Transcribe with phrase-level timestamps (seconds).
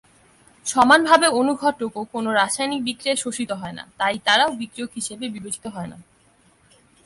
[0.65, 5.97] সমানভাবে অনুঘটক ও কোন রাসায়নিক বিক্রিয়ায় শোষিত হয়না তাই তারাও বিক্রিয়ক হিসাবে বিবেচিত হয়না।